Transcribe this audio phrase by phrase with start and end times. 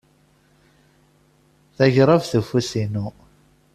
[1.75, 3.07] Tagrabt ufus inu.